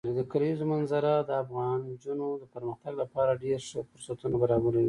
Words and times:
د 0.17 0.19
کلیزو 0.31 0.63
منظره 0.73 1.13
د 1.29 1.31
افغان 1.43 1.77
نجونو 1.89 2.27
د 2.41 2.43
پرمختګ 2.53 2.93
لپاره 3.03 3.39
ډېر 3.43 3.59
ښه 3.69 3.79
فرصتونه 3.89 4.35
برابروي. 4.43 4.79